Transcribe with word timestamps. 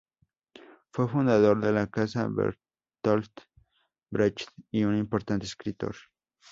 Fue 0.91 1.07
fundador 1.07 1.61
de 1.61 1.71
la 1.71 1.85
Casa 1.85 2.27
Bertolt 2.27 3.31
Brecht 4.11 4.49
y 4.71 4.83
un 4.83 4.97
importante 4.97 5.45
escritor. 5.45 5.93